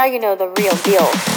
[0.00, 1.29] now you know the real deal.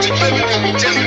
[0.00, 0.97] Thank you.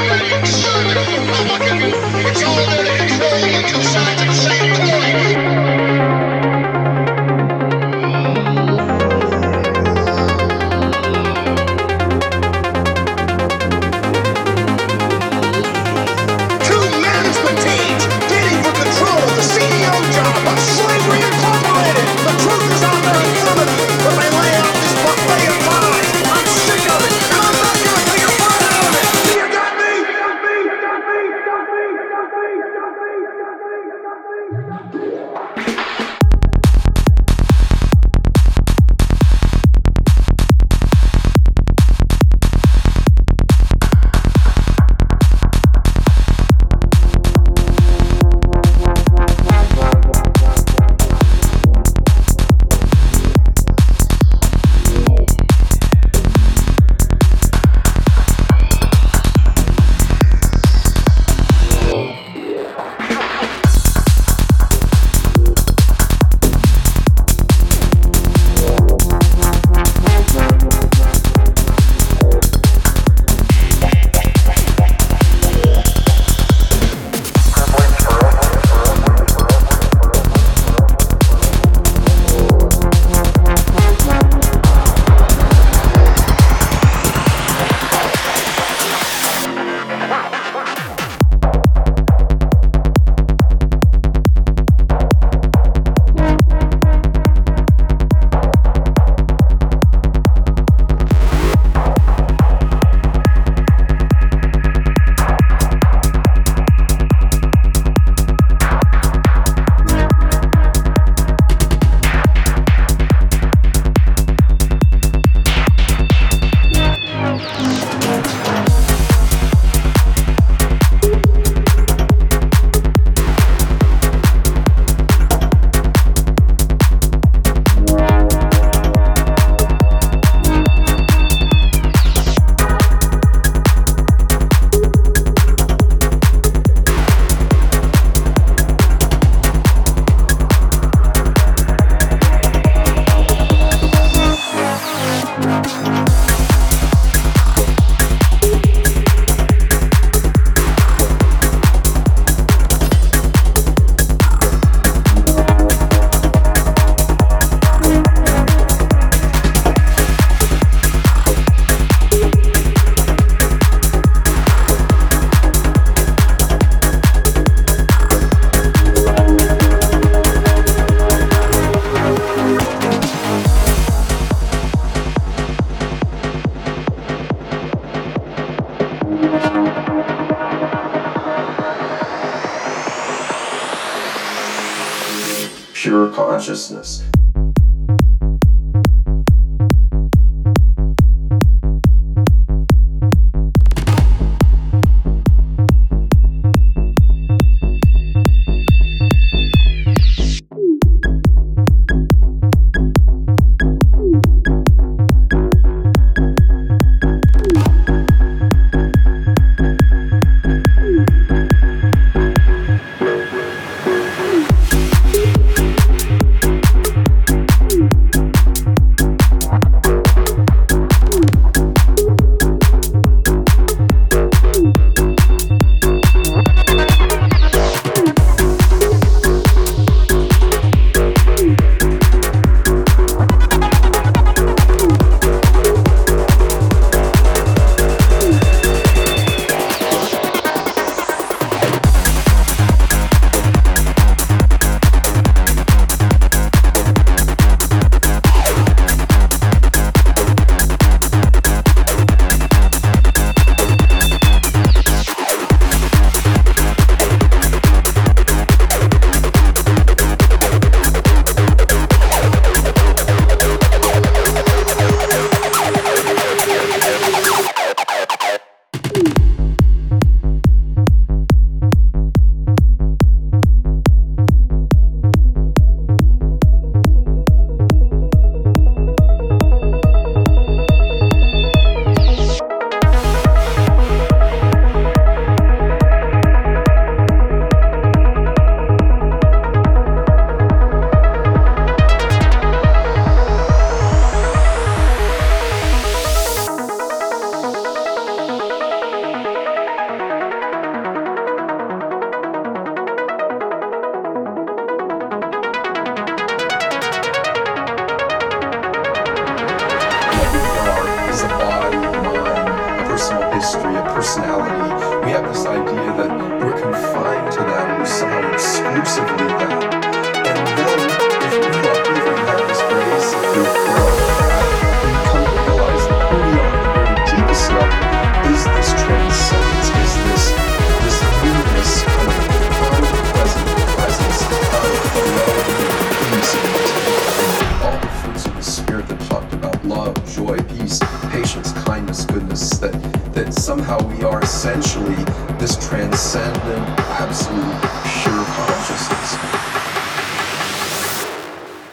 [339.85, 342.71] love, joy, peace, patience, kindness, goodness, that,
[343.13, 345.03] that somehow we are essentially
[345.39, 346.67] this transcendent,
[347.01, 349.17] absolute, pure consciousness.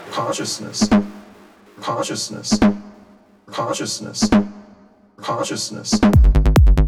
[0.09, 0.89] Consciousness.
[1.81, 2.59] Consciousness.
[3.45, 4.29] Consciousness.
[5.17, 5.99] Consciousness.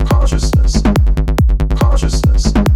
[0.09, 0.81] Consciousness.
[1.77, 2.70] Consciousness.